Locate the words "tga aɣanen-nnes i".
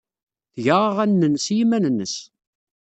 0.55-1.55